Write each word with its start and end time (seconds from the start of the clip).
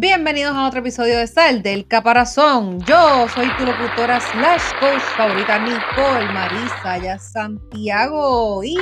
Bienvenidos 0.00 0.54
a 0.54 0.68
otro 0.68 0.78
episodio 0.78 1.18
de 1.18 1.26
Sal 1.26 1.60
del 1.60 1.84
Caparazón. 1.88 2.78
Yo 2.82 3.26
soy 3.34 3.48
tu 3.56 3.66
locutora 3.66 4.20
slash 4.20 4.62
coach 4.78 5.02
favorita 5.16 5.58
Nicole 5.58 6.32
Marisa 6.32 7.18
Santiago. 7.18 8.62
Y 8.62 8.76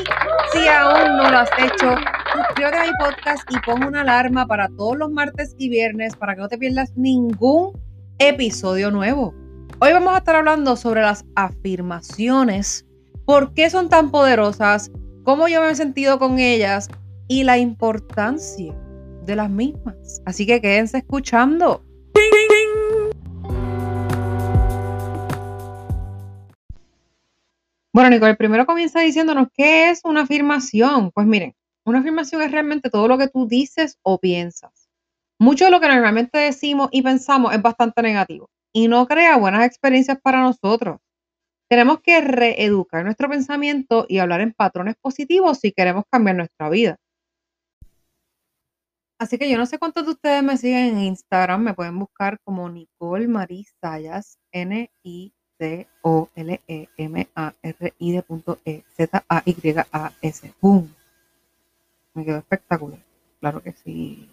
si 0.53 0.69
aún 0.69 1.17
no 1.17 1.31
lo 1.31 1.39
has 1.39 1.49
hecho, 1.59 1.95
suscríbete 2.35 2.77
a 2.77 2.85
mi 2.85 2.91
podcast 2.99 3.51
y 3.51 3.59
pon 3.61 3.85
una 3.85 4.03
alarma 4.03 4.47
para 4.47 4.69
todos 4.77 4.99
los 4.99 5.11
martes 5.11 5.55
y 5.57 5.71
viernes 5.71 6.15
para 6.15 6.35
que 6.35 6.43
no 6.43 6.49
te 6.49 6.59
pierdas 6.59 6.93
ningún 6.97 7.73
episodio 8.19 8.91
nuevo. 8.91 9.35
Hoy 9.81 9.95
vamos 9.95 10.15
a 10.15 10.19
estar 10.19 10.37
hablando 10.37 10.77
sobre 10.77 11.01
las 11.01 11.25
afirmaciones, 11.35 12.85
por 13.25 13.55
qué 13.55 13.71
son 13.71 13.89
tan 13.89 14.11
poderosas, 14.11 14.91
cómo 15.25 15.49
yo 15.49 15.63
me 15.63 15.71
he 15.71 15.75
sentido 15.77 16.19
con 16.19 16.39
ellas 16.39 16.91
y 17.27 17.45
la 17.45 17.57
importancia 17.57 18.75
de 19.27 19.37
las 19.37 19.51
mismas. 19.51 20.23
Así 20.25 20.47
que 20.47 20.61
quédense 20.61 20.99
escuchando. 20.99 21.85
Bueno, 27.93 28.11
Nicole, 28.11 28.37
primero 28.37 28.67
comienza 28.67 29.01
diciéndonos 29.01 29.49
qué 29.55 29.91
es 29.91 30.01
una 30.05 30.23
afirmación. 30.23 31.11
Pues 31.13 31.27
miren, 31.27 31.55
una 31.85 32.01
afirmación 32.01 32.43
es 32.43 32.53
realmente 32.53 32.91
todo 32.91 33.09
lo 33.09 33.17
que 33.17 33.29
tú 33.29 33.49
dices 33.49 33.99
o 34.03 34.19
piensas. 34.19 34.91
Mucho 35.39 35.67
de 35.67 35.71
lo 35.71 35.81
que 35.81 35.89
normalmente 35.89 36.39
decimos 36.39 36.89
y 36.93 37.03
pensamos 37.03 37.55
es 37.55 37.63
bastante 37.63 38.03
negativo 38.03 38.51
y 38.73 38.89
no 38.89 39.07
crea 39.07 39.39
buenas 39.39 39.65
experiencias 39.65 40.19
para 40.21 40.41
nosotros. 40.43 40.99
Tenemos 41.69 42.01
que 42.01 42.21
reeducar 42.21 43.05
nuestro 43.05 43.29
pensamiento 43.29 44.07
y 44.09 44.19
hablar 44.19 44.41
en 44.43 44.53
patrones 44.53 44.97
positivos 45.01 45.59
si 45.59 45.73
queremos 45.73 46.05
cambiar 46.11 46.37
nuestra 46.37 46.69
vida. 46.69 46.97
Así 49.19 49.39
que 49.39 49.49
yo 49.51 49.57
no 49.57 49.65
sé 49.65 49.79
cuántos 49.79 50.05
de 50.05 50.13
ustedes 50.13 50.43
me 50.43 50.59
siguen 50.59 50.89
en 50.89 50.99
Instagram, 51.05 51.63
me 51.63 51.73
pueden 51.73 51.99
buscar 51.99 52.39
como 52.45 52.69
Nicole 52.69 53.27
Marisayas, 53.29 54.39
N-I-C-O-L-E-M-A-R-I 54.53 55.33
de 58.13 58.23
punto 58.23 58.59
E, 58.67 58.85
Z-A-Y-A-S. 58.95 60.53
¡Boom! 60.61 60.95
Me 62.13 62.27
quedó 62.27 62.37
espectacular. 62.39 62.99
Claro 63.41 63.63
que 63.63 63.73
sí. 63.73 64.29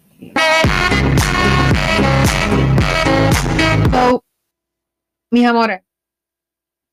Mis 5.30 5.46
amores, 5.46 5.80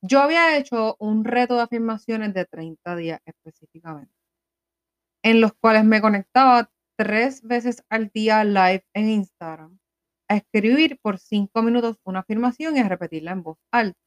yo 0.01 0.21
había 0.21 0.57
hecho 0.57 0.95
un 0.97 1.25
reto 1.25 1.57
de 1.57 1.63
afirmaciones 1.63 2.33
de 2.33 2.45
30 2.45 2.95
días 2.95 3.19
específicamente, 3.25 4.13
en 5.23 5.41
los 5.41 5.51
cuales 5.53 5.83
me 5.83 5.99
conectaba 5.99 6.71
tres 7.03 7.41
veces 7.41 7.83
al 7.89 8.11
día 8.13 8.43
live 8.43 8.85
en 8.93 9.09
Instagram 9.09 9.79
a 10.27 10.35
escribir 10.35 10.99
por 11.01 11.17
cinco 11.17 11.63
minutos 11.63 11.97
una 12.03 12.19
afirmación 12.19 12.77
y 12.77 12.79
a 12.79 12.87
repetirla 12.87 13.31
en 13.31 13.41
voz 13.41 13.57
alta. 13.71 13.99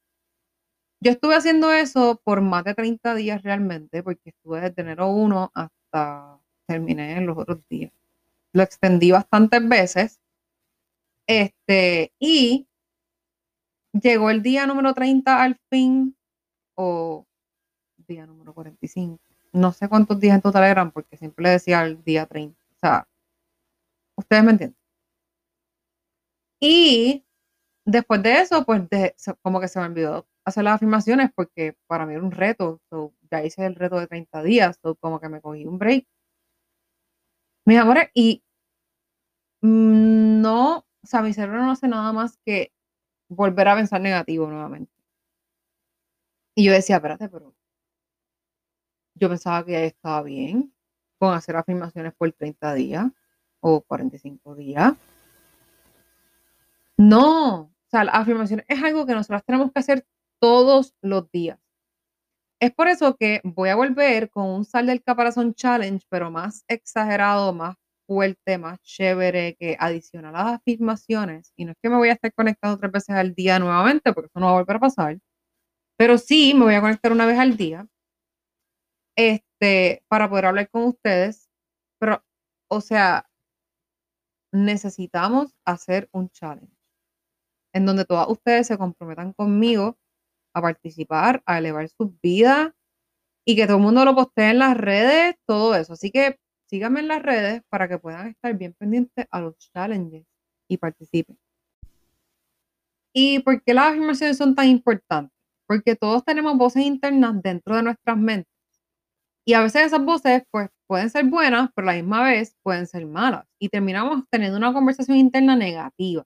Yo 1.01 1.11
estuve 1.11 1.35
haciendo 1.35 1.73
eso 1.73 2.21
por 2.23 2.39
más 2.39 2.63
de 2.63 2.73
30 2.73 3.13
días 3.15 3.43
realmente, 3.43 4.01
porque 4.01 4.29
estuve 4.29 4.61
desde 4.61 4.81
enero 4.81 5.09
1 5.09 5.51
hasta 5.53 6.39
terminé 6.65 7.17
en 7.17 7.25
los 7.25 7.37
otros 7.37 7.59
días. 7.69 7.91
Lo 8.53 8.63
extendí 8.63 9.11
bastantes 9.11 9.67
veces. 9.67 10.21
Este, 11.27 12.13
y 12.17 12.65
llegó 13.91 14.29
el 14.29 14.41
día 14.41 14.65
número 14.67 14.93
30 14.93 15.43
al 15.43 15.59
fin, 15.69 16.15
o 16.75 17.25
día 18.07 18.25
número 18.25 18.53
45. 18.53 19.19
No 19.51 19.73
sé 19.73 19.89
cuántos 19.89 20.17
días 20.17 20.35
en 20.35 20.41
total 20.41 20.63
eran, 20.63 20.91
porque 20.91 21.17
siempre 21.17 21.43
le 21.43 21.49
decía 21.49 21.83
el 21.83 22.01
día 22.05 22.25
30 22.25 22.64
ustedes 24.17 24.43
me 24.43 24.51
entienden. 24.51 24.77
Y 26.59 27.25
después 27.85 28.23
de 28.23 28.39
eso, 28.41 28.65
pues 28.65 28.81
como 29.41 29.59
que 29.61 29.67
se 29.67 29.79
me 29.79 29.85
olvidó 29.85 30.27
hacer 30.45 30.63
las 30.63 30.75
afirmaciones 30.75 31.31
porque 31.35 31.77
para 31.87 32.05
mí 32.05 32.13
era 32.13 32.23
un 32.23 32.31
reto. 32.31 32.81
ya 33.31 33.43
hice 33.43 33.65
el 33.65 33.75
reto 33.75 33.99
de 33.99 34.07
30 34.07 34.43
días, 34.43 34.79
como 34.99 35.19
que 35.19 35.29
me 35.29 35.41
cogí 35.41 35.65
un 35.65 35.79
break. 35.79 36.07
Mis 37.65 37.77
amores, 37.79 38.09
y 38.13 38.43
no, 39.61 40.77
o 40.79 41.07
sea, 41.07 41.21
mi 41.21 41.33
cerebro 41.33 41.63
no 41.63 41.71
hace 41.71 41.87
nada 41.87 42.13
más 42.13 42.37
que 42.45 42.71
volver 43.29 43.67
a 43.69 43.75
pensar 43.75 44.01
negativo 44.01 44.47
nuevamente. 44.47 44.91
Y 46.55 46.65
yo 46.65 46.71
decía, 46.73 46.97
espérate, 46.97 47.29
pero 47.29 47.53
yo 49.15 49.29
pensaba 49.29 49.65
que 49.65 49.85
estaba 49.85 50.21
bien 50.23 50.74
hacer 51.33 51.55
afirmaciones 51.55 52.13
por 52.13 52.31
30 52.31 52.73
días 52.73 53.07
o 53.59 53.81
45 53.81 54.55
días. 54.55 54.93
No, 56.97 57.61
o 57.61 57.71
sea, 57.89 58.03
la 58.03 58.13
afirmación 58.13 58.63
es 58.67 58.83
algo 58.83 59.05
que 59.05 59.13
nosotros 59.13 59.43
tenemos 59.45 59.71
que 59.71 59.79
hacer 59.79 60.05
todos 60.39 60.93
los 61.01 61.29
días. 61.31 61.59
Es 62.59 62.73
por 62.73 62.87
eso 62.87 63.15
que 63.17 63.41
voy 63.43 63.69
a 63.69 63.75
volver 63.75 64.29
con 64.29 64.45
un 64.47 64.65
sal 64.65 64.85
del 64.87 65.03
caparazón 65.03 65.53
challenge, 65.53 66.05
pero 66.09 66.31
más 66.31 66.63
exagerado, 66.67 67.53
más 67.53 67.75
fuerte, 68.07 68.57
más 68.57 68.81
chévere, 68.81 69.55
que 69.59 69.75
adiciona 69.79 70.31
las 70.31 70.53
afirmaciones. 70.55 71.51
Y 71.55 71.65
no 71.65 71.71
es 71.71 71.77
que 71.81 71.89
me 71.89 71.97
voy 71.97 72.09
a 72.09 72.13
estar 72.13 72.33
conectando 72.33 72.77
tres 72.77 72.91
veces 72.91 73.15
al 73.15 73.33
día 73.35 73.59
nuevamente, 73.59 74.13
porque 74.13 74.27
eso 74.27 74.39
no 74.39 74.47
va 74.47 74.51
a 74.53 74.55
volver 74.61 74.77
a 74.77 74.79
pasar. 74.79 75.19
Pero 75.97 76.17
sí 76.17 76.53
me 76.53 76.65
voy 76.65 76.75
a 76.75 76.81
conectar 76.81 77.11
una 77.11 77.25
vez 77.25 77.39
al 77.39 77.57
día. 77.57 77.87
Este, 79.15 80.03
para 80.07 80.29
poder 80.29 80.45
hablar 80.45 80.69
con 80.69 80.83
ustedes. 80.83 81.49
Pero, 81.99 82.23
o 82.69 82.81
sea, 82.81 83.27
necesitamos 84.51 85.53
hacer 85.65 86.09
un 86.11 86.29
challenge 86.29 86.75
en 87.73 87.85
donde 87.85 88.05
todas 88.05 88.29
ustedes 88.29 88.67
se 88.67 88.77
comprometan 88.77 89.33
conmigo 89.33 89.97
a 90.53 90.61
participar, 90.61 91.43
a 91.45 91.57
elevar 91.57 91.89
sus 91.89 92.09
vidas 92.21 92.71
y 93.45 93.55
que 93.55 93.67
todo 93.67 93.77
el 93.77 93.83
mundo 93.83 94.05
lo 94.05 94.15
postee 94.15 94.51
en 94.51 94.59
las 94.59 94.77
redes, 94.77 95.35
todo 95.45 95.75
eso. 95.75 95.93
Así 95.93 96.09
que 96.09 96.39
síganme 96.69 97.01
en 97.01 97.09
las 97.09 97.21
redes 97.21 97.61
para 97.69 97.89
que 97.89 97.99
puedan 97.99 98.27
estar 98.27 98.53
bien 98.57 98.73
pendientes 98.73 99.27
a 99.29 99.41
los 99.41 99.57
challenges 99.57 100.25
y 100.69 100.77
participen. 100.77 101.37
¿Y 103.13 103.39
por 103.39 103.61
qué 103.61 103.73
las 103.73 103.87
afirmaciones 103.87 104.37
son 104.37 104.55
tan 104.55 104.67
importantes? 104.67 105.37
Porque 105.67 105.95
todos 105.95 106.23
tenemos 106.23 106.57
voces 106.57 106.83
internas 106.83 107.41
dentro 107.41 107.75
de 107.75 107.83
nuestras 107.83 108.17
mentes 108.17 108.54
y 109.45 109.53
a 109.53 109.61
veces 109.61 109.83
esas 109.87 110.03
voces 110.03 110.43
pues 110.51 110.69
pueden 110.87 111.09
ser 111.09 111.25
buenas, 111.25 111.69
pero 111.75 111.89
a 111.89 111.93
la 111.93 111.97
misma 112.01 112.23
vez 112.23 112.55
pueden 112.63 112.87
ser 112.87 113.05
malas. 113.05 113.45
Y 113.59 113.69
terminamos 113.69 114.23
teniendo 114.31 114.57
una 114.57 114.73
conversación 114.73 115.17
interna 115.17 115.55
negativa. 115.55 116.23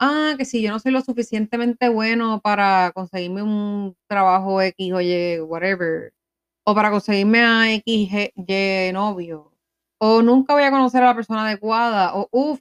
Ah, 0.00 0.34
que 0.38 0.44
si 0.44 0.62
yo 0.62 0.70
no 0.72 0.80
soy 0.80 0.92
lo 0.92 1.00
suficientemente 1.02 1.88
bueno 1.88 2.40
para 2.42 2.92
conseguirme 2.94 3.42
un 3.42 3.96
trabajo 4.08 4.60
X 4.62 4.92
o 4.94 5.00
Y, 5.00 5.40
whatever. 5.42 6.12
O 6.66 6.74
para 6.74 6.90
conseguirme 6.90 7.40
a 7.44 7.72
X, 7.74 8.10
Y 8.36 8.92
novio. 8.92 9.52
O 10.00 10.22
nunca 10.22 10.54
voy 10.54 10.64
a 10.64 10.70
conocer 10.70 11.02
a 11.02 11.06
la 11.08 11.14
persona 11.16 11.46
adecuada. 11.46 12.14
O 12.16 12.28
uff, 12.32 12.60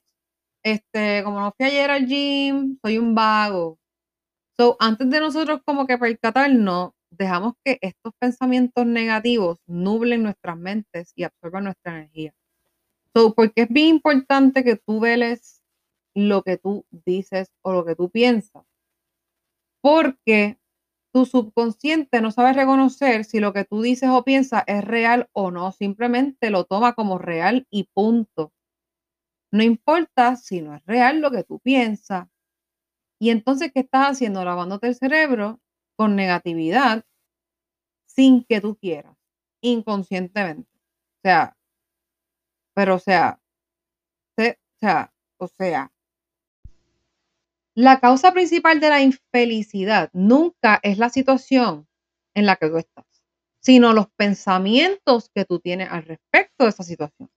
este, 0.63 1.23
como 1.23 1.39
no 1.41 1.53
fui 1.57 1.67
ayer 1.67 1.91
al 1.91 2.07
gym, 2.07 2.77
soy 2.83 2.97
un 2.97 3.15
vago. 3.15 3.79
So, 4.59 4.77
antes 4.79 5.09
de 5.09 5.19
nosotros 5.19 5.61
como 5.65 5.87
que 5.87 5.97
percatarnos, 5.97 6.91
dejamos 7.18 7.53
que 7.63 7.78
estos 7.81 8.13
pensamientos 8.19 8.85
negativos 8.85 9.59
nublen 9.68 10.24
nuestras 10.24 10.57
mentes 10.57 11.12
y 11.16 11.24
absorban 11.24 11.66
nuestra 11.66 11.94
energía. 11.94 12.34
So, 13.16 13.34
porque 13.34 13.63
es 13.63 13.69
bien 13.69 13.88
importante 13.88 14.63
que 14.63 14.75
tú 14.75 15.00
veles 15.00 15.62
lo 16.16 16.44
que 16.44 16.57
tú 16.57 16.85
dices 16.91 17.51
o 17.62 17.74
lo 17.74 17.85
que 17.85 17.96
tú 17.96 18.09
piensas. 18.09 18.66
Porque 19.81 20.57
tu 21.13 21.25
subconsciente 21.25 22.22
no 22.22 22.31
sabe 22.31 22.53
reconocer 22.53 23.24
si 23.24 23.40
lo 23.40 23.53
que 23.53 23.66
tú 23.66 23.81
dices 23.81 24.09
o 24.09 24.24
piensas 24.24 24.63
es 24.66 24.84
real 24.84 25.30
o 25.34 25.51
no. 25.51 25.72
Simplemente 25.72 26.50
lo 26.50 26.66
toma 26.66 26.94
como 26.94 27.19
real 27.19 27.68
y 27.69 27.89
punto. 27.94 28.51
No 29.51 29.62
importa 29.63 30.36
si 30.36 30.62
no 30.62 30.75
es 30.75 30.83
real 30.86 31.21
lo 31.21 31.30
que 31.30 31.44
tú 31.44 31.59
piensas. 31.59 32.27
Y 33.19 33.30
entonces, 33.30 33.71
¿qué 33.71 33.81
estás 33.81 34.12
haciendo? 34.12 34.44
Lavándote 34.44 34.88
el 34.88 34.95
cerebro 34.95 35.62
con 35.95 36.16
negatividad 36.16 37.06
sin 38.06 38.44
que 38.45 38.62
tú 38.62 38.75
quieras, 38.75 39.18
inconscientemente. 39.62 40.69
O 40.72 41.22
sea, 41.24 41.57
pero 42.75 42.95
o 42.95 43.00
sea, 43.00 43.40
o 44.38 44.44
sea, 44.80 45.13
o 45.38 45.48
sea, 45.48 45.92
la 47.75 48.00
causa 48.00 48.31
principal 48.34 48.80
de 48.80 48.90
la 48.90 49.01
infelicidad 49.01 50.10
nunca 50.13 50.80
es 50.84 50.98
la 50.98 51.10
situación 51.10 51.88
en 52.36 52.45
la 52.45 52.56
que 52.56 52.69
tú 52.69 52.78
estás, 52.78 53.06
sino 53.62 53.94
los 53.94 54.07
pensamientos 54.16 55.30
que 55.34 55.45
tú 55.45 55.60
tienes 55.60 55.90
al 55.92 56.04
respecto 56.04 56.66
de 56.66 56.69
esa 56.69 56.84
situación. 56.84 57.30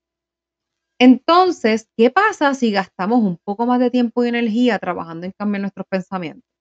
Entonces, 0.99 1.89
¿qué 1.97 2.11
pasa 2.11 2.55
si 2.55 2.71
gastamos 2.71 3.23
un 3.23 3.39
poco 3.45 3.67
más 3.67 3.81
de 3.81 3.91
tiempo 3.91 4.25
y 4.25 4.29
energía 4.29 4.79
trabajando 4.79 5.27
en 5.27 5.33
cambiar 5.33 5.63
nuestros 5.63 5.87
pensamientos? 5.87 6.56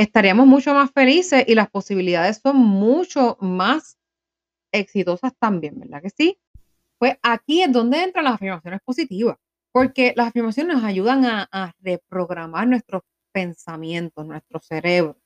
Estaríamos 0.00 0.46
mucho 0.46 0.74
más 0.74 0.90
felices 0.92 1.44
y 1.46 1.54
las 1.54 1.70
posibilidades 1.70 2.40
son 2.42 2.56
mucho 2.56 3.36
más 3.40 3.98
exitosas 4.72 5.32
también, 5.38 5.78
¿verdad 5.78 6.02
que 6.02 6.10
sí? 6.10 6.38
Pues 6.98 7.16
aquí 7.22 7.62
es 7.62 7.72
donde 7.72 8.02
entran 8.02 8.24
las 8.24 8.34
afirmaciones 8.34 8.80
positivas. 8.84 9.36
Porque 9.72 10.14
las 10.16 10.28
afirmaciones 10.28 10.76
nos 10.76 10.84
ayudan 10.84 11.24
a, 11.24 11.48
a 11.52 11.72
reprogramar 11.80 12.66
nuestros 12.66 13.02
pensamientos, 13.32 14.26
nuestro 14.26 14.58
cerebro, 14.60 15.16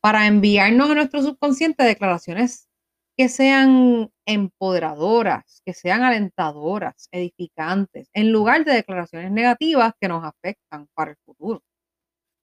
para 0.00 0.26
enviarnos 0.26 0.90
a 0.90 0.94
nuestro 0.94 1.22
subconsciente 1.22 1.82
declaraciones 1.82 2.68
que 3.16 3.28
sean 3.28 4.12
empoderadoras, 4.26 5.62
que 5.66 5.74
sean 5.74 6.04
alentadoras, 6.04 7.08
edificantes, 7.10 8.08
en 8.12 8.30
lugar 8.30 8.64
de 8.64 8.74
declaraciones 8.74 9.32
negativas 9.32 9.94
que 10.00 10.06
nos 10.08 10.24
afectan 10.24 10.88
para 10.94 11.10
el 11.12 11.16
futuro. 11.24 11.64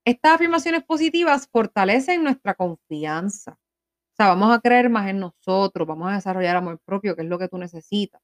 Estas 0.07 0.35
afirmaciones 0.35 0.83
positivas 0.83 1.47
fortalecen 1.51 2.23
nuestra 2.23 2.53
confianza. 2.53 3.53
O 3.53 4.15
sea, 4.17 4.27
vamos 4.27 4.55
a 4.55 4.59
creer 4.61 4.89
más 4.89 5.09
en 5.09 5.19
nosotros, 5.19 5.87
vamos 5.87 6.11
a 6.11 6.15
desarrollar 6.15 6.55
amor 6.57 6.79
propio, 6.85 7.15
que 7.15 7.23
es 7.23 7.27
lo 7.27 7.39
que 7.39 7.47
tú 7.49 7.57
necesitas. 7.57 8.21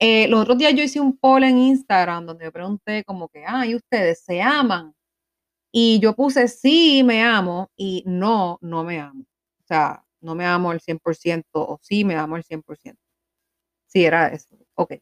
Eh, 0.00 0.28
los 0.28 0.42
otros 0.42 0.58
días 0.58 0.74
yo 0.74 0.84
hice 0.84 1.00
un 1.00 1.16
poll 1.18 1.44
en 1.44 1.58
Instagram 1.58 2.26
donde 2.26 2.46
me 2.46 2.52
pregunté 2.52 3.04
como 3.04 3.28
que, 3.28 3.44
ah, 3.46 3.66
¿y 3.66 3.74
ustedes 3.76 4.22
se 4.24 4.42
aman? 4.42 4.94
Y 5.72 6.00
yo 6.00 6.14
puse 6.16 6.48
sí, 6.48 7.02
me 7.04 7.22
amo 7.24 7.70
y 7.76 8.04
no, 8.06 8.58
no 8.62 8.84
me 8.84 9.00
amo. 9.00 9.22
O 9.62 9.66
sea, 9.66 10.04
no 10.20 10.34
me 10.36 10.46
amo 10.46 10.70
al 10.72 10.80
100% 10.80 11.44
o 11.54 11.78
sí 11.82 12.04
me 12.04 12.16
amo 12.16 12.36
al 12.36 12.44
100%. 12.44 12.98
Sí, 13.88 14.04
era 14.04 14.28
eso. 14.28 14.48
Ok. 14.76 14.94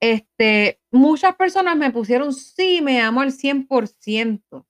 Este, 0.00 0.80
muchas 0.92 1.36
personas 1.36 1.76
me 1.76 1.90
pusieron 1.92 2.32
sí, 2.34 2.80
me 2.82 3.00
amo 3.02 3.22
al 3.22 3.32
100% 3.32 4.67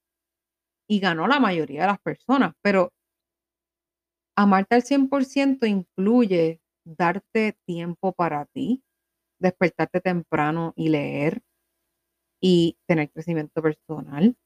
y 0.89 1.01
ganó 1.01 1.29
la 1.29 1.41
mayoría 1.41 1.83
de 1.83 1.87
las 1.89 2.01
personas, 2.01 2.55
pero 2.63 2.93
amarte 4.37 4.75
al 4.75 4.83
100% 4.83 5.67
incluye 5.67 6.61
darte 6.85 7.59
tiempo 7.67 8.13
para 8.13 8.47
ti, 8.47 8.83
despertarte 9.41 10.01
temprano 10.01 10.73
y 10.77 10.89
leer 10.91 11.43
y 12.41 12.79
tener 12.87 13.11
crecimiento 13.11 13.63
personal 13.63 14.37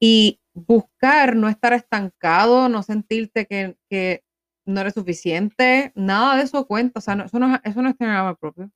y 0.00 0.40
buscar 0.54 1.36
no 1.36 1.48
estar 1.48 1.72
estancado, 1.72 2.68
no 2.68 2.82
sentirte 2.82 3.46
que, 3.46 3.76
que 3.88 4.24
no 4.66 4.80
eres 4.80 4.94
suficiente, 4.94 5.92
nada 5.94 6.36
de 6.36 6.42
eso 6.42 6.66
cuenta, 6.66 6.98
o 6.98 7.02
sea, 7.02 7.14
eso, 7.24 7.38
no, 7.38 7.60
eso 7.62 7.82
no 7.82 7.88
es 7.88 7.96
tener 7.96 8.16
amor 8.16 8.36
propio. 8.38 8.70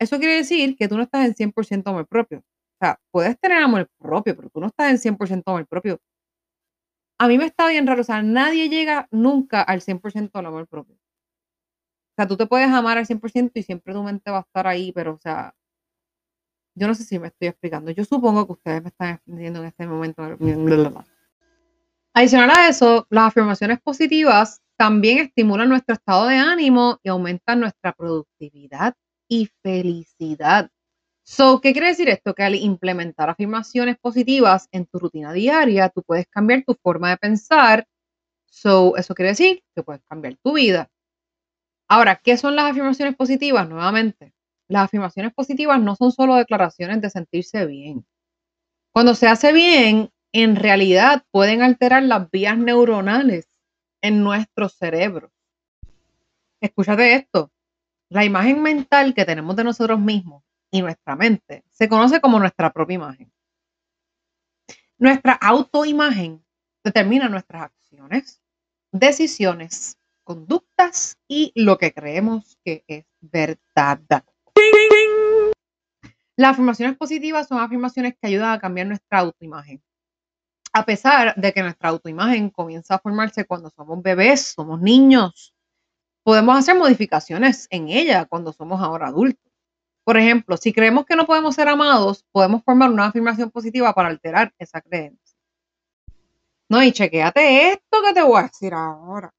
Eso 0.00 0.18
quiere 0.18 0.36
decir 0.36 0.76
que 0.76 0.88
tú 0.88 0.96
no 0.96 1.04
estás 1.04 1.26
en 1.26 1.34
100% 1.36 1.90
amor 1.90 2.08
propio. 2.08 2.44
Sea, 2.82 2.98
puedes 3.12 3.38
tener 3.38 3.62
amor 3.62 3.88
propio, 3.96 4.34
pero 4.34 4.50
tú 4.50 4.58
no 4.58 4.66
estás 4.66 4.90
en 4.90 4.98
100% 5.16 5.44
amor 5.46 5.68
propio. 5.68 6.00
A 7.16 7.28
mí 7.28 7.38
me 7.38 7.46
está 7.46 7.68
bien 7.68 7.86
raro, 7.86 8.00
o 8.00 8.04
sea, 8.04 8.22
nadie 8.22 8.68
llega 8.68 9.06
nunca 9.12 9.62
al 9.62 9.82
100% 9.82 10.32
del 10.32 10.46
amor 10.46 10.66
propio. 10.66 10.96
O 10.96 12.14
sea, 12.16 12.26
tú 12.26 12.36
te 12.36 12.46
puedes 12.46 12.68
amar 12.68 12.98
al 12.98 13.06
100% 13.06 13.52
y 13.54 13.62
siempre 13.62 13.94
tu 13.94 14.02
mente 14.02 14.32
va 14.32 14.38
a 14.38 14.40
estar 14.40 14.66
ahí, 14.66 14.90
pero, 14.90 15.14
o 15.14 15.18
sea, 15.20 15.54
yo 16.74 16.88
no 16.88 16.94
sé 16.96 17.04
si 17.04 17.20
me 17.20 17.28
estoy 17.28 17.48
explicando. 17.48 17.92
Yo 17.92 18.04
supongo 18.04 18.46
que 18.46 18.52
ustedes 18.54 18.82
me 18.82 18.88
están 18.88 19.10
entendiendo 19.10 19.60
en 19.60 19.66
este 19.66 19.86
momento. 19.86 20.24
Adicional 22.14 22.50
a 22.50 22.68
eso, 22.68 23.06
las 23.10 23.28
afirmaciones 23.28 23.80
positivas 23.80 24.60
también 24.76 25.18
estimulan 25.18 25.68
nuestro 25.68 25.94
estado 25.94 26.26
de 26.26 26.36
ánimo 26.36 26.98
y 27.04 27.10
aumentan 27.10 27.60
nuestra 27.60 27.92
productividad 27.92 28.96
y 29.28 29.48
felicidad. 29.62 30.68
So, 31.24 31.60
¿qué 31.60 31.72
quiere 31.72 31.88
decir 31.88 32.08
esto? 32.08 32.34
Que 32.34 32.42
al 32.42 32.54
implementar 32.56 33.30
afirmaciones 33.30 33.96
positivas 33.98 34.68
en 34.72 34.86
tu 34.86 34.98
rutina 34.98 35.32
diaria, 35.32 35.88
tú 35.88 36.02
puedes 36.02 36.26
cambiar 36.26 36.64
tu 36.64 36.74
forma 36.74 37.10
de 37.10 37.16
pensar. 37.16 37.86
So, 38.46 38.96
eso 38.96 39.14
quiere 39.14 39.30
decir 39.30 39.62
que 39.74 39.82
puedes 39.82 40.02
cambiar 40.08 40.36
tu 40.42 40.54
vida. 40.54 40.90
Ahora, 41.88 42.16
¿qué 42.16 42.36
son 42.36 42.56
las 42.56 42.70
afirmaciones 42.70 43.16
positivas? 43.16 43.68
Nuevamente, 43.68 44.34
las 44.68 44.84
afirmaciones 44.84 45.32
positivas 45.32 45.80
no 45.80 45.94
son 45.96 46.12
solo 46.12 46.34
declaraciones 46.36 47.00
de 47.00 47.10
sentirse 47.10 47.66
bien. 47.66 48.04
Cuando 48.92 49.14
se 49.14 49.28
hace 49.28 49.52
bien, 49.52 50.10
en 50.32 50.56
realidad 50.56 51.24
pueden 51.30 51.62
alterar 51.62 52.02
las 52.02 52.30
vías 52.30 52.58
neuronales 52.58 53.48
en 54.02 54.22
nuestro 54.24 54.68
cerebro. 54.68 55.30
Escúchate 56.60 57.14
esto. 57.14 57.52
La 58.08 58.24
imagen 58.24 58.62
mental 58.62 59.14
que 59.14 59.24
tenemos 59.24 59.56
de 59.56 59.64
nosotros 59.64 60.00
mismos 60.00 60.42
y 60.72 60.82
nuestra 60.82 61.14
mente 61.14 61.64
se 61.70 61.88
conoce 61.88 62.20
como 62.20 62.40
nuestra 62.40 62.72
propia 62.72 62.94
imagen. 62.94 63.30
Nuestra 64.98 65.34
autoimagen 65.34 66.44
determina 66.82 67.28
nuestras 67.28 67.64
acciones, 67.64 68.40
decisiones, 68.90 69.98
conductas 70.24 71.18
y 71.28 71.52
lo 71.54 71.76
que 71.76 71.92
creemos 71.92 72.58
que 72.64 72.84
es 72.88 73.04
verdad. 73.20 74.00
Las 76.36 76.52
afirmaciones 76.52 76.96
positivas 76.96 77.46
son 77.48 77.60
afirmaciones 77.60 78.14
que 78.18 78.28
ayudan 78.28 78.52
a 78.52 78.58
cambiar 78.58 78.86
nuestra 78.86 79.18
autoimagen. 79.18 79.82
A 80.72 80.86
pesar 80.86 81.34
de 81.36 81.52
que 81.52 81.62
nuestra 81.62 81.90
autoimagen 81.90 82.48
comienza 82.48 82.94
a 82.94 82.98
formarse 82.98 83.44
cuando 83.44 83.68
somos 83.68 84.02
bebés, 84.02 84.52
somos 84.56 84.80
niños, 84.80 85.54
podemos 86.24 86.56
hacer 86.56 86.76
modificaciones 86.76 87.66
en 87.68 87.88
ella 87.88 88.24
cuando 88.24 88.54
somos 88.54 88.80
ahora 88.80 89.08
adultos. 89.08 89.51
Por 90.04 90.16
ejemplo, 90.16 90.56
si 90.56 90.72
creemos 90.72 91.06
que 91.06 91.16
no 91.16 91.26
podemos 91.26 91.54
ser 91.54 91.68
amados, 91.68 92.24
podemos 92.32 92.62
formar 92.64 92.90
una 92.90 93.06
afirmación 93.06 93.50
positiva 93.50 93.92
para 93.92 94.08
alterar 94.08 94.52
esa 94.58 94.80
creencia. 94.80 95.36
No, 96.68 96.82
y 96.82 96.90
chequéate 96.90 97.72
esto 97.72 98.02
que 98.04 98.14
te 98.14 98.22
voy 98.22 98.40
a 98.40 98.42
decir 98.44 98.74
ahora. 98.74 99.32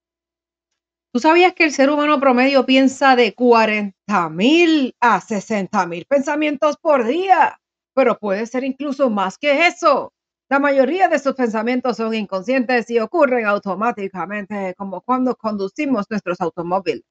¿Tú 1.11 1.19
sabías 1.19 1.53
que 1.53 1.65
el 1.65 1.71
ser 1.71 1.89
humano 1.89 2.19
promedio 2.19 2.65
piensa 2.65 3.15
de 3.15 3.33
40 3.35 4.29
mil 4.29 4.95
a 4.99 5.21
60 5.21 5.85
mil 5.85 6.05
pensamientos 6.05 6.77
por 6.77 7.05
día? 7.05 7.59
Pero 7.93 8.17
puede 8.17 8.45
ser 8.47 8.63
incluso 8.63 9.09
más 9.09 9.37
que 9.37 9.67
eso. 9.67 10.13
La 10.49 10.59
mayoría 10.59 11.07
de 11.09 11.19
sus 11.19 11.35
pensamientos 11.35 11.97
son 11.97 12.13
inconscientes 12.13 12.89
y 12.89 12.99
ocurren 12.99 13.45
automáticamente, 13.45 14.73
como 14.77 15.01
cuando 15.01 15.35
conducimos 15.35 16.05
nuestros 16.09 16.39
automóviles. 16.41 17.03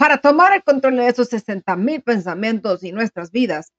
Para 0.00 0.16
tomar 0.16 0.54
el 0.54 0.62
control 0.62 0.96
de 0.96 1.08
esos 1.08 1.28
60 1.28 1.76
mil 1.76 2.00
pensamientos 2.00 2.82
y 2.82 2.90
nuestras 2.90 3.30
vidas, 3.30 3.70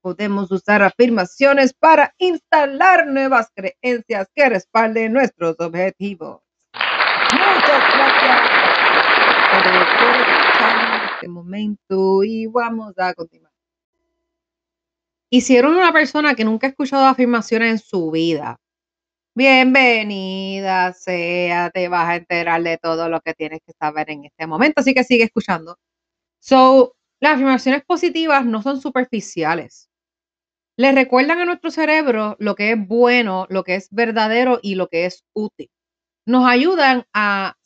podemos 0.00 0.50
usar 0.50 0.82
afirmaciones 0.82 1.74
para 1.74 2.14
instalar 2.16 3.06
nuevas 3.06 3.50
creencias 3.54 4.26
que 4.34 4.48
respalden 4.48 5.12
nuestros 5.12 5.54
objetivos. 5.58 6.40
Muchas 6.72 7.94
gracias 7.94 8.40
este 11.12 11.28
momento 11.28 12.24
y 12.24 12.46
vamos 12.46 12.94
a 12.96 13.12
continuar. 13.12 13.52
Hicieron 15.28 15.76
una 15.76 15.92
persona 15.92 16.34
que 16.34 16.44
nunca 16.46 16.68
ha 16.68 16.70
escuchado 16.70 17.04
afirmaciones 17.04 17.70
en 17.70 17.78
su 17.80 18.10
vida. 18.10 18.58
Bienvenida 19.36 20.94
sea, 20.94 21.68
te 21.68 21.88
vas 21.88 22.08
a 22.08 22.16
enterar 22.16 22.62
de 22.62 22.78
todo 22.78 23.10
lo 23.10 23.20
que 23.20 23.34
tienes 23.34 23.60
que 23.66 23.74
saber 23.78 24.10
en 24.10 24.24
este 24.24 24.46
momento, 24.46 24.80
así 24.80 24.94
que 24.94 25.04
sigue 25.04 25.24
escuchando. 25.24 25.76
So, 26.40 26.96
las 27.20 27.34
afirmaciones 27.34 27.84
positivas 27.84 28.46
no 28.46 28.62
son 28.62 28.80
superficiales. 28.80 29.90
Le 30.78 30.92
recuerdan 30.92 31.40
a 31.40 31.44
nuestro 31.46 31.70
cerebro 31.70 32.36
lo 32.38 32.54
que 32.56 32.72
es 32.72 32.88
bueno, 32.88 33.46
lo 33.50 33.64
que 33.64 33.76
es 33.76 33.88
verdadero 33.90 34.60
y 34.62 34.76
lo 34.76 34.88
que 34.88 35.06
es 35.06 35.24
útil. 35.34 35.70
Nos 36.26 36.46
ayudan 36.48 37.04
a 37.14 37.56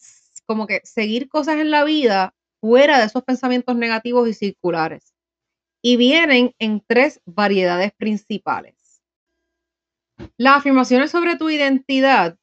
como 0.46 0.66
que 0.66 0.80
seguir 0.84 1.28
cosas 1.28 1.58
en 1.60 1.70
la 1.70 1.84
vida 1.84 2.34
fuera 2.60 2.98
de 2.98 3.06
esos 3.06 3.24
pensamientos 3.24 3.76
negativos 3.76 4.28
y 4.28 4.34
circulares. 4.34 5.14
Y 5.82 5.96
vienen 5.98 6.54
en 6.58 6.82
tres 6.86 7.20
variedades 7.26 7.92
principales. 7.92 8.79
Las 10.36 10.58
afirmaciones 10.58 11.10
sobre 11.10 11.36
tu 11.36 11.50
identidad 11.50 12.38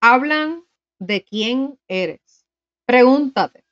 hablan 0.00 0.64
de 0.98 1.24
quién 1.24 1.78
eres. 1.88 2.46
Pregúntate, 2.86 3.64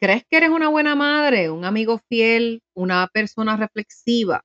¿crees 0.00 0.24
que 0.28 0.36
eres 0.36 0.50
una 0.50 0.68
buena 0.68 0.94
madre, 0.94 1.50
un 1.50 1.64
amigo 1.64 2.00
fiel, 2.08 2.62
una 2.74 3.08
persona 3.08 3.56
reflexiva? 3.56 4.44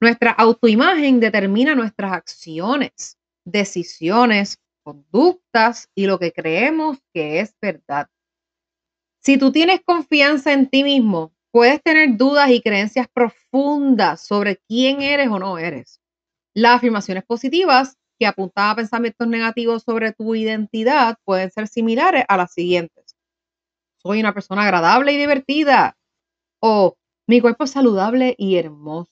Nuestra 0.00 0.30
autoimagen 0.30 1.20
determina 1.20 1.74
nuestras 1.74 2.12
acciones, 2.12 3.18
decisiones, 3.44 4.58
conductas 4.82 5.88
y 5.94 6.06
lo 6.06 6.18
que 6.18 6.32
creemos 6.32 6.98
que 7.12 7.40
es 7.40 7.54
verdad. 7.60 8.08
Si 9.22 9.36
tú 9.36 9.52
tienes 9.52 9.82
confianza 9.84 10.52
en 10.52 10.68
ti 10.68 10.82
mismo, 10.82 11.34
puedes 11.52 11.82
tener 11.82 12.16
dudas 12.16 12.50
y 12.50 12.62
creencias 12.62 13.06
profundas 13.12 14.26
sobre 14.26 14.56
quién 14.68 15.02
eres 15.02 15.28
o 15.28 15.38
no 15.38 15.58
eres. 15.58 15.99
Las 16.54 16.76
afirmaciones 16.76 17.24
positivas 17.24 17.96
que 18.18 18.26
apuntan 18.26 18.70
a 18.70 18.76
pensamientos 18.76 19.26
negativos 19.26 19.82
sobre 19.82 20.12
tu 20.12 20.34
identidad 20.34 21.16
pueden 21.24 21.50
ser 21.50 21.68
similares 21.68 22.24
a 22.28 22.36
las 22.36 22.52
siguientes. 22.52 23.16
Soy 24.02 24.20
una 24.20 24.34
persona 24.34 24.62
agradable 24.62 25.12
y 25.12 25.16
divertida. 25.16 25.96
O 26.60 26.96
mi 27.26 27.40
cuerpo 27.40 27.64
es 27.64 27.70
saludable 27.70 28.34
y 28.36 28.56
hermoso. 28.56 29.10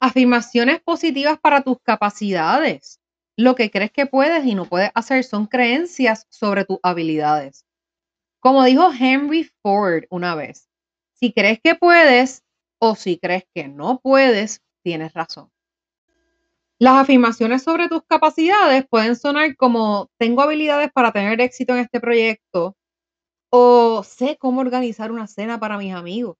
Afirmaciones 0.00 0.80
positivas 0.80 1.38
para 1.40 1.62
tus 1.62 1.78
capacidades. 1.82 3.00
Lo 3.36 3.54
que 3.54 3.70
crees 3.70 3.90
que 3.90 4.06
puedes 4.06 4.44
y 4.44 4.54
no 4.54 4.64
puedes 4.66 4.90
hacer 4.94 5.24
son 5.24 5.46
creencias 5.46 6.26
sobre 6.30 6.64
tus 6.64 6.78
habilidades. 6.82 7.64
Como 8.40 8.64
dijo 8.64 8.90
Henry 8.98 9.50
Ford 9.62 10.04
una 10.10 10.34
vez, 10.34 10.68
Si 11.14 11.32
crees 11.32 11.60
que 11.62 11.74
puedes 11.74 12.42
o 12.78 12.94
si 12.96 13.18
crees 13.18 13.44
que 13.54 13.68
no 13.68 14.00
puedes, 14.00 14.62
tienes 14.82 15.12
razón. 15.12 15.50
Las 16.78 16.96
afirmaciones 16.98 17.62
sobre 17.62 17.88
tus 17.88 18.02
capacidades 18.04 18.84
pueden 18.88 19.16
sonar 19.16 19.56
como 19.56 20.10
tengo 20.18 20.42
habilidades 20.42 20.90
para 20.92 21.12
tener 21.12 21.40
éxito 21.40 21.72
en 21.72 21.80
este 21.80 22.00
proyecto 22.00 22.76
o 23.50 24.02
sé 24.02 24.36
cómo 24.38 24.60
organizar 24.60 25.12
una 25.12 25.28
cena 25.28 25.60
para 25.60 25.78
mis 25.78 25.94
amigos. 25.94 26.36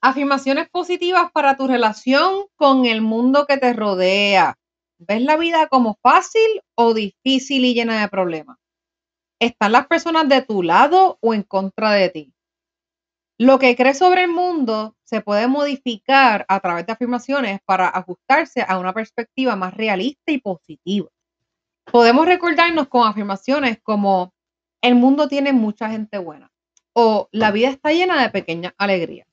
Afirmaciones 0.00 0.70
positivas 0.70 1.30
para 1.32 1.56
tu 1.56 1.66
relación 1.66 2.46
con 2.56 2.86
el 2.86 3.02
mundo 3.02 3.44
que 3.46 3.58
te 3.58 3.74
rodea. 3.74 4.54
¿Ves 4.98 5.22
la 5.22 5.36
vida 5.36 5.68
como 5.68 5.98
fácil 6.02 6.62
o 6.74 6.94
difícil 6.94 7.64
y 7.64 7.74
llena 7.74 8.00
de 8.00 8.08
problemas? 8.08 8.56
¿Están 9.40 9.72
las 9.72 9.86
personas 9.86 10.28
de 10.28 10.42
tu 10.42 10.62
lado 10.62 11.18
o 11.20 11.34
en 11.34 11.42
contra 11.42 11.92
de 11.92 12.08
ti? 12.08 12.34
Lo 13.40 13.60
que 13.60 13.76
crees 13.76 13.98
sobre 13.98 14.24
el 14.24 14.32
mundo 14.32 14.96
se 15.04 15.20
puede 15.20 15.46
modificar 15.46 16.44
a 16.48 16.58
través 16.58 16.86
de 16.86 16.92
afirmaciones 16.92 17.60
para 17.64 17.88
ajustarse 17.88 18.64
a 18.66 18.78
una 18.78 18.92
perspectiva 18.92 19.54
más 19.54 19.74
realista 19.74 20.32
y 20.32 20.38
positiva. 20.38 21.08
Podemos 21.84 22.26
recordarnos 22.26 22.88
con 22.88 23.06
afirmaciones 23.06 23.78
como 23.80 24.34
el 24.82 24.96
mundo 24.96 25.28
tiene 25.28 25.52
mucha 25.52 25.88
gente 25.88 26.18
buena 26.18 26.50
o 26.92 27.28
la 27.30 27.52
vida 27.52 27.68
está 27.68 27.92
llena 27.92 28.20
de 28.20 28.30
pequeñas 28.30 28.74
alegrías. 28.76 29.28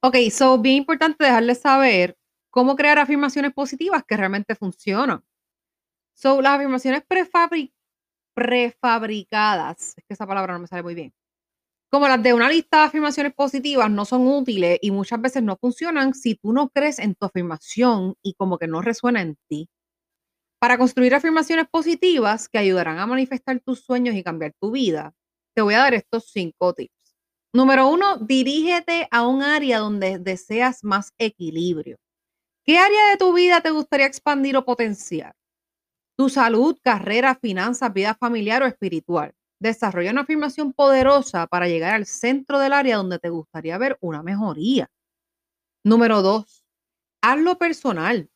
Ok, 0.00 0.16
so 0.30 0.58
bien 0.58 0.76
importante 0.76 1.24
dejarles 1.24 1.60
saber 1.60 2.16
cómo 2.50 2.74
crear 2.74 2.98
afirmaciones 2.98 3.52
positivas 3.52 4.02
que 4.06 4.16
realmente 4.16 4.54
funcionan. 4.54 5.22
So, 6.14 6.40
las 6.40 6.54
afirmaciones 6.54 7.02
prefabricadas, 7.06 9.98
es 9.98 10.04
que 10.04 10.14
esa 10.14 10.26
palabra 10.26 10.54
no 10.54 10.60
me 10.60 10.66
sale 10.66 10.82
muy 10.82 10.94
bien, 10.94 11.12
como 11.90 12.08
las 12.08 12.22
de 12.22 12.34
una 12.34 12.48
lista 12.50 12.78
de 12.78 12.84
afirmaciones 12.84 13.34
positivas 13.34 13.90
no 13.90 14.04
son 14.04 14.26
útiles 14.26 14.78
y 14.82 14.90
muchas 14.90 15.20
veces 15.20 15.42
no 15.42 15.56
funcionan 15.56 16.14
si 16.14 16.34
tú 16.34 16.52
no 16.52 16.68
crees 16.70 16.98
en 16.98 17.14
tu 17.14 17.26
afirmación 17.26 18.14
y 18.22 18.34
como 18.34 18.58
que 18.58 18.66
no 18.68 18.82
resuena 18.82 19.22
en 19.22 19.36
ti. 19.48 19.68
Para 20.60 20.78
construir 20.78 21.14
afirmaciones 21.14 21.66
positivas 21.70 22.48
que 22.48 22.58
ayudarán 22.58 22.98
a 22.98 23.06
manifestar 23.06 23.60
tus 23.60 23.80
sueños 23.80 24.14
y 24.16 24.22
cambiar 24.24 24.52
tu 24.60 24.72
vida, 24.72 25.14
te 25.54 25.62
voy 25.62 25.74
a 25.74 25.78
dar 25.78 25.94
estos 25.94 26.30
cinco 26.32 26.74
tips. 26.74 27.14
Número 27.54 27.88
uno, 27.88 28.18
dirígete 28.18 29.08
a 29.10 29.26
un 29.26 29.42
área 29.42 29.78
donde 29.78 30.18
deseas 30.18 30.84
más 30.84 31.12
equilibrio. 31.18 31.96
¿Qué 32.64 32.78
área 32.78 33.10
de 33.10 33.16
tu 33.18 33.32
vida 33.34 33.60
te 33.62 33.70
gustaría 33.70 34.06
expandir 34.06 34.56
o 34.56 34.64
potenciar? 34.64 35.34
Tu 36.18 36.28
salud, 36.28 36.78
carrera, 36.82 37.34
finanzas, 37.36 37.92
vida 37.94 38.14
familiar 38.14 38.62
o 38.62 38.66
espiritual. 38.66 39.32
Desarrolla 39.60 40.12
una 40.12 40.20
afirmación 40.22 40.72
poderosa 40.72 41.46
para 41.46 41.68
llegar 41.68 41.94
al 41.94 42.06
centro 42.06 42.58
del 42.58 42.72
área 42.72 42.96
donde 42.96 43.18
te 43.18 43.28
gustaría 43.28 43.76
ver 43.78 43.98
una 44.00 44.22
mejoría. 44.22 44.88
Número 45.84 46.22
dos, 46.22 46.64
hazlo 47.22 47.58
personal. 47.58 48.30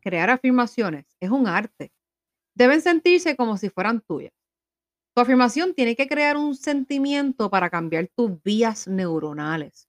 Crear 0.00 0.30
afirmaciones 0.30 1.06
es 1.20 1.30
un 1.30 1.46
arte. 1.46 1.92
Deben 2.54 2.80
sentirse 2.80 3.36
como 3.36 3.56
si 3.56 3.70
fueran 3.70 4.00
tuyas. 4.00 4.32
Tu 5.14 5.22
afirmación 5.22 5.74
tiene 5.74 5.94
que 5.94 6.08
crear 6.08 6.36
un 6.36 6.54
sentimiento 6.56 7.50
para 7.50 7.70
cambiar 7.70 8.08
tus 8.16 8.42
vías 8.42 8.88
neuronales. 8.88 9.88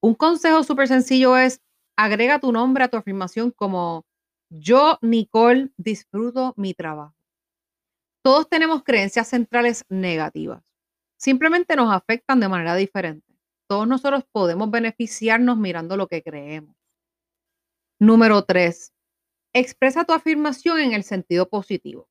Un 0.00 0.14
consejo 0.14 0.62
súper 0.64 0.88
sencillo 0.88 1.36
es 1.36 1.60
agrega 1.96 2.38
tu 2.38 2.52
nombre 2.52 2.84
a 2.84 2.88
tu 2.88 2.96
afirmación 2.96 3.50
como 3.50 4.04
yo, 4.50 4.98
Nicole, 5.02 5.70
disfruto 5.76 6.54
mi 6.56 6.74
trabajo. 6.74 7.14
Todos 8.24 8.48
tenemos 8.48 8.82
creencias 8.82 9.28
centrales 9.28 9.84
negativas. 9.90 10.64
Simplemente 11.18 11.76
nos 11.76 11.92
afectan 11.92 12.40
de 12.40 12.48
manera 12.48 12.74
diferente. 12.74 13.34
Todos 13.68 13.86
nosotros 13.86 14.24
podemos 14.32 14.70
beneficiarnos 14.70 15.58
mirando 15.58 15.98
lo 15.98 16.08
que 16.08 16.22
creemos. 16.22 16.74
Número 18.00 18.42
tres, 18.44 18.94
expresa 19.52 20.04
tu 20.04 20.14
afirmación 20.14 20.80
en 20.80 20.94
el 20.94 21.04
sentido 21.04 21.50
positivo. 21.50 22.08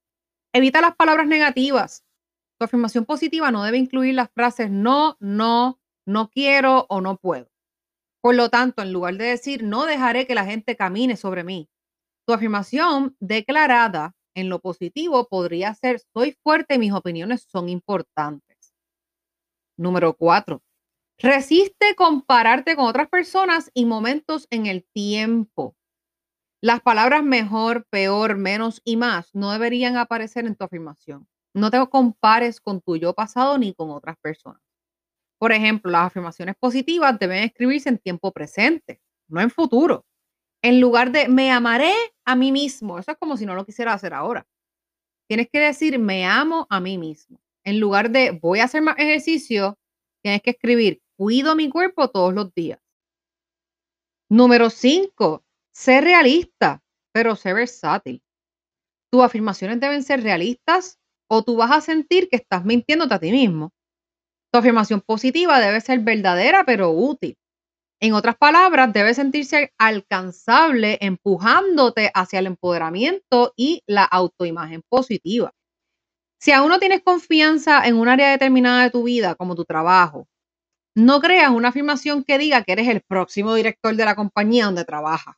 Evita 0.53 0.81
las 0.81 0.95
palabras 0.95 1.25
negativas. 1.25 2.05
Tu 2.59 2.65
afirmación 2.65 3.05
positiva 3.05 3.49
no 3.49 3.63
debe 3.63 3.79
incluir 3.79 4.13
las 4.13 4.29
frases 4.31 4.69
no, 4.69 5.17
no, 5.19 5.79
no 6.05 6.29
quiero 6.29 6.85
o 6.89 7.01
no 7.01 7.17
puedo. 7.17 7.49
Por 8.21 8.35
lo 8.35 8.49
tanto, 8.49 8.83
en 8.83 8.93
lugar 8.93 9.17
de 9.17 9.25
decir 9.25 9.63
no 9.63 9.87
dejaré 9.87 10.27
que 10.27 10.35
la 10.35 10.45
gente 10.45 10.75
camine 10.75 11.17
sobre 11.17 11.43
mí, 11.43 11.71
tu 12.27 12.33
afirmación 12.33 13.17
declarada 13.19 14.15
en 14.35 14.49
lo 14.49 14.59
positivo 14.59 15.27
podría 15.27 15.73
ser, 15.73 16.01
soy 16.13 16.37
fuerte 16.43 16.75
y 16.75 16.79
mis 16.79 16.93
opiniones 16.93 17.47
son 17.49 17.69
importantes. 17.69 18.73
Número 19.77 20.15
cuatro, 20.15 20.61
resiste 21.17 21.95
compararte 21.95 22.75
con 22.75 22.85
otras 22.85 23.09
personas 23.09 23.71
y 23.73 23.85
momentos 23.85 24.47
en 24.49 24.65
el 24.67 24.85
tiempo. 24.93 25.75
Las 26.61 26.81
palabras 26.81 27.23
mejor, 27.23 27.85
peor, 27.89 28.37
menos 28.37 28.81
y 28.85 28.97
más 28.97 29.33
no 29.33 29.51
deberían 29.51 29.97
aparecer 29.97 30.45
en 30.45 30.55
tu 30.55 30.63
afirmación. 30.63 31.27
No 31.53 31.69
te 31.69 31.85
compares 31.87 32.61
con 32.61 32.81
tu 32.81 32.95
yo 32.97 33.13
pasado 33.13 33.57
ni 33.57 33.73
con 33.73 33.91
otras 33.91 34.17
personas. 34.21 34.61
Por 35.37 35.51
ejemplo, 35.51 35.91
las 35.91 36.07
afirmaciones 36.07 36.55
positivas 36.59 37.19
deben 37.19 37.43
escribirse 37.43 37.89
en 37.89 37.97
tiempo 37.97 38.31
presente, 38.31 39.01
no 39.27 39.41
en 39.41 39.49
futuro 39.49 40.05
en 40.63 40.79
lugar 40.79 41.11
de 41.11 41.27
me 41.27 41.51
amaré 41.51 41.93
a 42.25 42.35
mí 42.35 42.51
mismo. 42.51 42.97
Eso 42.97 43.11
es 43.11 43.17
como 43.17 43.37
si 43.37 43.45
no 43.45 43.53
lo 43.53 43.65
quisiera 43.65 43.93
hacer 43.93 44.13
ahora. 44.13 44.47
Tienes 45.27 45.49
que 45.51 45.59
decir 45.59 45.99
me 45.99 46.25
amo 46.25 46.65
a 46.69 46.79
mí 46.79 46.97
mismo. 46.97 47.39
En 47.65 47.79
lugar 47.79 48.09
de 48.09 48.31
voy 48.31 48.59
a 48.59 48.65
hacer 48.65 48.81
más 48.81 48.97
ejercicio, 48.97 49.77
tienes 50.23 50.41
que 50.41 50.51
escribir 50.51 51.01
cuido 51.17 51.55
mi 51.55 51.69
cuerpo 51.69 52.09
todos 52.09 52.33
los 52.33 52.53
días. 52.53 52.79
Número 54.29 54.69
5. 54.69 55.43
Sé 55.73 56.01
realista, 56.01 56.81
pero 57.13 57.35
sé 57.35 57.53
versátil. 57.53 58.21
Tus 59.11 59.21
afirmaciones 59.21 59.79
deben 59.79 60.01
ser 60.03 60.23
realistas 60.23 60.99
o 61.29 61.43
tú 61.43 61.57
vas 61.57 61.71
a 61.71 61.81
sentir 61.81 62.29
que 62.29 62.37
estás 62.37 62.63
mintiéndote 62.63 63.13
a 63.13 63.19
ti 63.19 63.31
mismo. 63.31 63.71
Tu 64.51 64.59
afirmación 64.59 65.01
positiva 65.01 65.59
debe 65.59 65.81
ser 65.81 65.99
verdadera, 65.99 66.63
pero 66.65 66.91
útil. 66.91 67.35
En 68.03 68.13
otras 68.13 68.35
palabras, 68.35 68.91
debe 68.91 69.13
sentirse 69.13 69.71
alcanzable, 69.77 70.97
empujándote 70.99 72.11
hacia 72.13 72.39
el 72.39 72.47
empoderamiento 72.47 73.53
y 73.55 73.81
la 73.87 74.03
autoimagen 74.03 74.81
positiva. 74.89 75.53
Si 76.37 76.51
aún 76.51 76.67
no 76.67 76.79
tienes 76.79 77.01
confianza 77.01 77.87
en 77.87 77.95
un 77.95 78.09
área 78.09 78.31
determinada 78.31 78.83
de 78.83 78.89
tu 78.89 79.03
vida, 79.03 79.35
como 79.35 79.55
tu 79.55 79.63
trabajo, 79.63 80.27
no 80.97 81.21
creas 81.21 81.51
una 81.51 81.69
afirmación 81.69 82.25
que 82.25 82.37
diga 82.37 82.63
que 82.63 82.73
eres 82.73 82.89
el 82.89 82.99
próximo 83.07 83.55
director 83.55 83.95
de 83.95 84.03
la 84.03 84.15
compañía 84.15 84.65
donde 84.65 84.83
trabajas. 84.83 85.37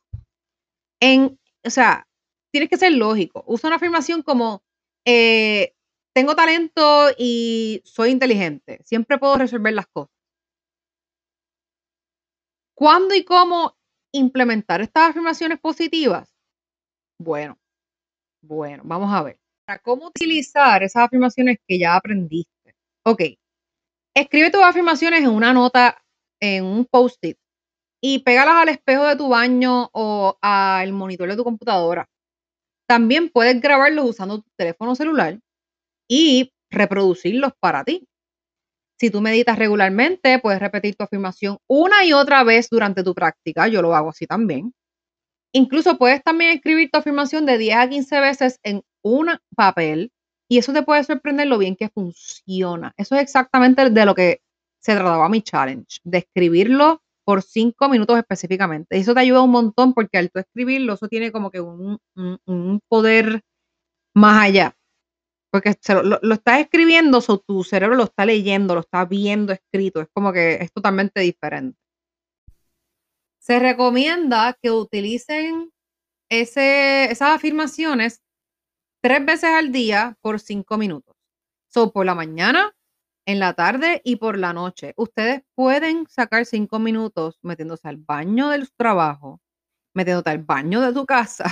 En, 1.00 1.38
o 1.64 1.70
sea, 1.70 2.08
tienes 2.52 2.68
que 2.68 2.78
ser 2.78 2.94
lógico. 2.94 3.44
Usa 3.46 3.68
una 3.68 3.76
afirmación 3.76 4.22
como, 4.22 4.64
eh, 5.06 5.72
tengo 6.12 6.34
talento 6.34 7.10
y 7.16 7.80
soy 7.84 8.10
inteligente. 8.10 8.80
Siempre 8.84 9.18
puedo 9.18 9.38
resolver 9.38 9.72
las 9.72 9.86
cosas. 9.86 10.15
¿Cuándo 12.76 13.14
y 13.14 13.24
cómo 13.24 13.74
implementar 14.12 14.82
estas 14.82 15.10
afirmaciones 15.10 15.58
positivas? 15.58 16.28
Bueno, 17.18 17.56
bueno, 18.42 18.82
vamos 18.84 19.12
a 19.14 19.22
ver. 19.22 19.38
Para 19.66 19.78
cómo 19.80 20.08
utilizar 20.08 20.82
esas 20.82 21.04
afirmaciones 21.04 21.56
que 21.66 21.78
ya 21.78 21.96
aprendiste. 21.96 22.74
Ok, 23.04 23.22
escribe 24.14 24.50
tus 24.50 24.62
afirmaciones 24.62 25.20
en 25.20 25.30
una 25.30 25.54
nota, 25.54 26.02
en 26.40 26.64
un 26.64 26.84
post-it 26.84 27.38
y 28.02 28.18
pégalas 28.20 28.56
al 28.56 28.68
espejo 28.68 29.06
de 29.06 29.16
tu 29.16 29.30
baño 29.30 29.88
o 29.92 30.36
al 30.42 30.92
monitor 30.92 31.30
de 31.30 31.36
tu 31.36 31.44
computadora. 31.44 32.06
También 32.86 33.30
puedes 33.30 33.60
grabarlos 33.60 34.10
usando 34.10 34.42
tu 34.42 34.50
teléfono 34.58 34.94
celular 34.94 35.40
y 36.08 36.52
reproducirlos 36.70 37.52
para 37.58 37.84
ti. 37.84 38.06
Si 38.98 39.10
tú 39.10 39.20
meditas 39.20 39.58
regularmente, 39.58 40.38
puedes 40.38 40.60
repetir 40.60 40.96
tu 40.96 41.04
afirmación 41.04 41.58
una 41.66 42.04
y 42.04 42.12
otra 42.12 42.44
vez 42.44 42.68
durante 42.70 43.02
tu 43.02 43.14
práctica. 43.14 43.68
Yo 43.68 43.82
lo 43.82 43.94
hago 43.94 44.10
así 44.10 44.26
también. 44.26 44.72
Incluso 45.52 45.98
puedes 45.98 46.22
también 46.22 46.56
escribir 46.56 46.90
tu 46.90 46.98
afirmación 46.98 47.46
de 47.46 47.58
10 47.58 47.76
a 47.76 47.88
15 47.88 48.20
veces 48.20 48.60
en 48.62 48.82
un 49.02 49.28
papel 49.54 50.12
y 50.48 50.58
eso 50.58 50.72
te 50.72 50.82
puede 50.82 51.04
sorprender 51.04 51.46
lo 51.46 51.58
bien 51.58 51.76
que 51.76 51.88
funciona. 51.88 52.94
Eso 52.96 53.16
es 53.16 53.22
exactamente 53.22 53.90
de 53.90 54.06
lo 54.06 54.14
que 54.14 54.40
se 54.80 54.94
trataba 54.94 55.28
mi 55.28 55.42
challenge, 55.42 55.98
de 56.04 56.18
escribirlo 56.18 57.02
por 57.24 57.42
5 57.42 57.88
minutos 57.88 58.18
específicamente. 58.18 58.96
Eso 58.96 59.14
te 59.14 59.20
ayuda 59.20 59.42
un 59.42 59.50
montón 59.50 59.94
porque 59.94 60.18
al 60.18 60.30
tú 60.30 60.38
escribirlo, 60.38 60.94
eso 60.94 61.08
tiene 61.08 61.32
como 61.32 61.50
que 61.50 61.60
un, 61.60 61.98
un 62.14 62.80
poder 62.88 63.42
más 64.14 64.44
allá. 64.44 64.75
Porque 65.50 65.74
lo, 66.04 66.34
estás 66.34 66.60
escribiendo, 66.60 67.22
o 67.26 67.38
tu 67.38 67.64
cerebro 67.64 67.96
lo 67.96 68.04
está 68.04 68.26
leyendo, 68.26 68.74
lo 68.74 68.80
está 68.80 69.04
viendo 69.04 69.52
escrito. 69.52 70.00
Es 70.00 70.08
como 70.12 70.32
que 70.32 70.54
es 70.54 70.72
totalmente 70.72 71.20
diferente. 71.20 71.78
Se 73.38 73.58
recomienda 73.58 74.58
que 74.60 74.70
utilicen 74.70 75.72
esas 76.28 77.22
afirmaciones 77.22 78.22
tres 79.00 79.24
veces 79.24 79.50
al 79.50 79.70
día 79.70 80.16
por 80.20 80.40
cinco 80.40 80.76
minutos. 80.76 81.14
So, 81.68 81.92
por 81.92 82.06
la 82.06 82.14
mañana, 82.14 82.76
en 83.26 83.40
la 83.40 83.54
tarde 83.54 84.00
y 84.04 84.16
por 84.16 84.38
la 84.38 84.52
noche. 84.52 84.94
Ustedes 84.96 85.42
pueden 85.54 86.06
sacar 86.08 86.46
cinco 86.46 86.78
minutos 86.78 87.38
metiéndose 87.42 87.88
al 87.88 87.98
baño 87.98 88.50
del 88.50 88.70
trabajo, 88.72 89.40
metiéndote 89.94 90.30
al 90.30 90.38
baño 90.38 90.80
de 90.80 90.92
tu 90.92 91.04
casa, 91.04 91.44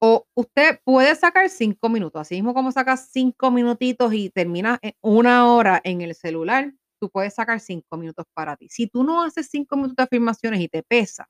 o 0.00 0.26
usted 0.34 0.80
puede 0.84 1.14
sacar 1.14 1.48
cinco 1.50 1.88
minutos, 1.88 2.20
así 2.20 2.36
mismo 2.36 2.54
como 2.54 2.72
sacas 2.72 3.10
cinco 3.12 3.50
minutitos 3.50 4.12
y 4.14 4.30
terminas 4.30 4.78
una 5.02 5.52
hora 5.52 5.80
en 5.84 6.00
el 6.00 6.14
celular, 6.14 6.72
tú 7.00 7.10
puedes 7.10 7.34
sacar 7.34 7.60
cinco 7.60 7.96
minutos 7.96 8.26
para 8.34 8.56
ti. 8.56 8.68
Si 8.70 8.86
tú 8.86 9.04
no 9.04 9.22
haces 9.22 9.48
cinco 9.50 9.76
minutos 9.76 9.96
de 9.96 10.02
afirmaciones 10.04 10.60
y 10.60 10.68
te 10.68 10.82
pesa, 10.82 11.28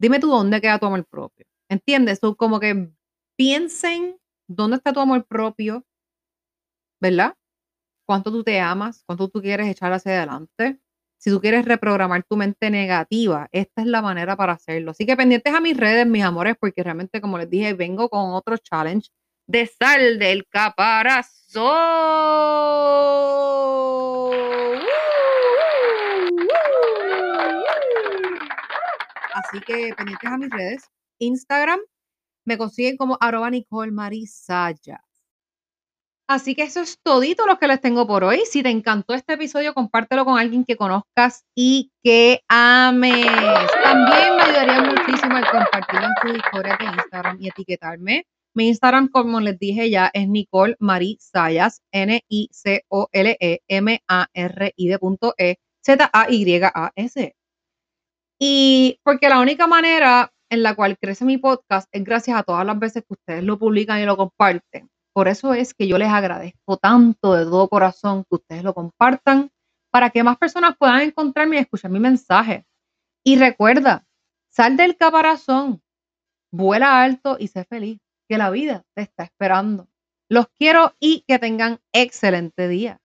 dime 0.00 0.20
tú 0.20 0.28
dónde 0.28 0.60
queda 0.60 0.78
tu 0.78 0.86
amor 0.86 1.06
propio. 1.06 1.46
¿Entiendes? 1.70 2.20
Tú 2.20 2.36
como 2.36 2.60
que 2.60 2.90
piensen 3.36 4.18
dónde 4.48 4.76
está 4.78 4.92
tu 4.92 5.00
amor 5.00 5.26
propio, 5.26 5.84
¿verdad? 7.00 7.34
cuánto 8.08 8.32
tú 8.32 8.42
te 8.42 8.58
amas, 8.58 9.02
cuánto 9.04 9.28
tú 9.28 9.42
quieres 9.42 9.68
echar 9.68 9.92
hacia 9.92 10.12
adelante. 10.12 10.80
Si 11.18 11.30
tú 11.30 11.40
quieres 11.40 11.64
reprogramar 11.64 12.22
tu 12.22 12.36
mente 12.36 12.70
negativa, 12.70 13.48
esta 13.52 13.82
es 13.82 13.88
la 13.88 14.00
manera 14.02 14.36
para 14.36 14.52
hacerlo. 14.52 14.92
Así 14.92 15.04
que 15.04 15.16
pendientes 15.16 15.52
a 15.52 15.60
mis 15.60 15.76
redes, 15.76 16.06
mis 16.06 16.22
amores, 16.22 16.54
porque 16.58 16.82
realmente, 16.82 17.20
como 17.20 17.38
les 17.38 17.50
dije, 17.50 17.74
vengo 17.74 18.08
con 18.08 18.32
otro 18.32 18.56
challenge 18.56 19.10
de 19.46 19.66
sal 19.66 20.18
del 20.18 20.46
caparazón. 20.46 21.72
Así 29.34 29.60
que 29.66 29.92
pendientes 29.96 30.30
a 30.30 30.38
mis 30.38 30.50
redes. 30.50 30.84
Instagram 31.18 31.80
me 32.44 32.56
consiguen 32.56 32.96
como 32.96 33.18
arroba. 33.20 33.50
Así 36.28 36.54
que 36.54 36.64
eso 36.64 36.80
es 36.82 36.98
todito 37.02 37.46
lo 37.46 37.58
que 37.58 37.66
les 37.66 37.80
tengo 37.80 38.06
por 38.06 38.22
hoy. 38.22 38.42
Si 38.44 38.62
te 38.62 38.68
encantó 38.68 39.14
este 39.14 39.32
episodio, 39.32 39.72
compártelo 39.72 40.26
con 40.26 40.38
alguien 40.38 40.62
que 40.62 40.76
conozcas 40.76 41.46
y 41.56 41.90
que 42.04 42.42
ames. 42.48 43.26
También 43.82 44.36
me 44.36 44.42
ayudaría 44.42 44.82
muchísimo 44.82 45.38
el 45.38 45.46
compartirlo 45.46 46.06
en 46.06 46.12
tu 46.20 46.28
historia 46.36 46.76
de 46.78 46.84
Instagram 46.84 47.38
y 47.40 47.48
etiquetarme. 47.48 48.26
Mi 48.54 48.68
Instagram, 48.68 49.08
como 49.08 49.40
les 49.40 49.58
dije 49.58 49.88
ya, 49.88 50.10
es 50.12 50.28
Nicole 50.28 50.76
Marie 50.80 51.16
Sayas, 51.18 51.80
N-I-C-O-L-E-M-A-R-I 51.92 52.88
de 54.88 54.98
punto 54.98 55.34
E, 55.38 55.56
Z-A-Y-A-S. 55.82 57.36
Y 58.38 59.00
porque 59.02 59.30
la 59.30 59.40
única 59.40 59.66
manera 59.66 60.30
en 60.50 60.62
la 60.62 60.74
cual 60.74 60.98
crece 60.98 61.24
mi 61.24 61.38
podcast 61.38 61.88
es 61.90 62.04
gracias 62.04 62.38
a 62.38 62.42
todas 62.42 62.66
las 62.66 62.78
veces 62.78 63.02
que 63.08 63.14
ustedes 63.14 63.44
lo 63.44 63.58
publican 63.58 63.98
y 63.98 64.04
lo 64.04 64.18
comparten. 64.18 64.90
Por 65.18 65.26
eso 65.26 65.52
es 65.52 65.74
que 65.74 65.88
yo 65.88 65.98
les 65.98 66.10
agradezco 66.10 66.76
tanto 66.76 67.34
de 67.34 67.42
todo 67.42 67.68
corazón 67.68 68.22
que 68.22 68.36
ustedes 68.36 68.62
lo 68.62 68.72
compartan 68.72 69.50
para 69.90 70.10
que 70.10 70.22
más 70.22 70.38
personas 70.38 70.76
puedan 70.78 71.00
encontrarme 71.00 71.56
y 71.56 71.58
escuchar 71.58 71.90
mi 71.90 71.98
mensaje. 71.98 72.64
Y 73.24 73.36
recuerda, 73.36 74.06
sal 74.48 74.76
del 74.76 74.96
caparazón, 74.96 75.82
vuela 76.52 77.02
alto 77.02 77.36
y 77.36 77.48
sé 77.48 77.64
feliz, 77.64 77.98
que 78.28 78.38
la 78.38 78.50
vida 78.50 78.84
te 78.94 79.02
está 79.02 79.24
esperando. 79.24 79.88
Los 80.28 80.46
quiero 80.56 80.94
y 81.00 81.24
que 81.26 81.40
tengan 81.40 81.80
excelente 81.92 82.68
día. 82.68 83.00